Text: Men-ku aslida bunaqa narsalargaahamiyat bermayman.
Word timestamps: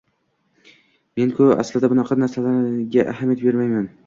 Men-ku 1.19 1.49
aslida 1.57 1.93
bunaqa 1.93 2.19
narsalargaahamiyat 2.23 3.47
bermayman. 3.49 3.89